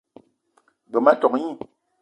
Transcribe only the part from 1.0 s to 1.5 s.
ma tok gni.